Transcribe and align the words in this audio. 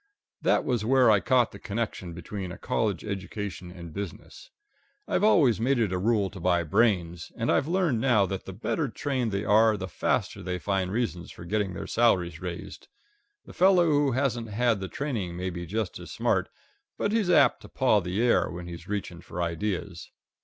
That 0.41 0.65
was 0.65 0.83
where 0.83 1.11
I 1.11 1.19
caught 1.19 1.51
the 1.51 1.59
connection 1.59 2.13
between 2.15 2.51
a 2.51 2.57
college 2.57 3.05
education 3.05 3.69
and 3.69 3.93
business. 3.93 4.49
I've 5.07 5.23
always 5.23 5.59
made 5.59 5.77
it 5.77 5.93
a 5.93 5.99
rule 5.99 6.31
to 6.31 6.39
buy 6.39 6.63
brains, 6.63 7.31
and 7.37 7.51
I've 7.51 7.67
learned 7.67 8.01
now 8.01 8.25
that 8.25 8.45
the 8.45 8.51
better 8.51 8.89
trained 8.89 9.31
they 9.31 9.45
are 9.45 9.77
the 9.77 9.87
faster 9.87 10.41
they 10.41 10.57
find 10.57 10.91
reasons 10.91 11.29
for 11.31 11.45
getting 11.45 11.75
their 11.75 11.85
salaries 11.85 12.41
raised. 12.41 12.87
The 13.45 13.53
fellow 13.53 13.85
who 13.91 14.13
hasn't 14.13 14.49
had 14.49 14.79
the 14.79 14.87
training 14.87 15.37
may 15.37 15.51
be 15.51 15.67
just 15.67 15.99
as 15.99 16.09
smart, 16.09 16.49
but 16.97 17.11
he's 17.11 17.29
apt 17.29 17.61
to 17.61 17.69
paw 17.69 17.99
the 17.99 18.19
air 18.23 18.49
when 18.49 18.65
he's 18.65 18.87
reaching 18.87 19.21
for 19.21 19.39
ideas. 19.39 20.09